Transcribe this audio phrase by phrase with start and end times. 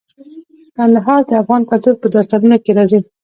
[0.75, 2.99] کندهار د افغان کلتور په داستانونو کې راځي.